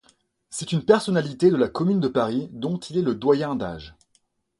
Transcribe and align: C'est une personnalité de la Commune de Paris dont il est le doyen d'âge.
C'est 0.49 0.71
une 0.71 0.83
personnalité 0.83 1.51
de 1.51 1.55
la 1.57 1.69
Commune 1.69 1.99
de 1.99 2.07
Paris 2.07 2.49
dont 2.53 2.79
il 2.79 2.97
est 2.97 3.03
le 3.03 3.13
doyen 3.13 3.55
d'âge. 3.55 3.95